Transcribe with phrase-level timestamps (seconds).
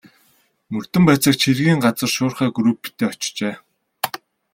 [0.71, 3.55] Мөрдөн байцаагч хэргийн газар шуурхай групптэй очжээ.